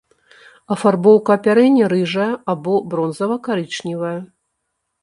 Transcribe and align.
Афарбоўка 0.75 1.35
апярэння 1.39 1.91
рыжая 1.93 2.31
або 2.55 2.73
бронзава-карычневая. 2.95 4.17